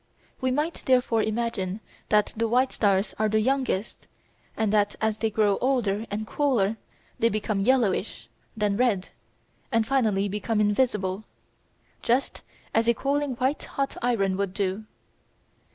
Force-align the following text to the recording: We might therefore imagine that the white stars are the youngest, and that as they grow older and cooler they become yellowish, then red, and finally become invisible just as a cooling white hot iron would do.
We 0.41 0.49
might 0.49 0.81
therefore 0.87 1.21
imagine 1.21 1.79
that 2.09 2.33
the 2.35 2.47
white 2.47 2.71
stars 2.71 3.13
are 3.19 3.29
the 3.29 3.39
youngest, 3.39 4.07
and 4.57 4.73
that 4.73 4.95
as 4.99 5.19
they 5.19 5.29
grow 5.29 5.59
older 5.61 6.07
and 6.09 6.25
cooler 6.25 6.77
they 7.19 7.29
become 7.29 7.59
yellowish, 7.59 8.27
then 8.57 8.77
red, 8.77 9.09
and 9.71 9.85
finally 9.85 10.27
become 10.27 10.59
invisible 10.59 11.23
just 12.01 12.41
as 12.73 12.87
a 12.87 12.95
cooling 12.95 13.35
white 13.35 13.63
hot 13.65 13.95
iron 14.01 14.37
would 14.37 14.55
do. 14.55 14.85